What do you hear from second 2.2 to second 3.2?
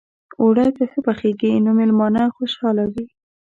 خوشحاله وي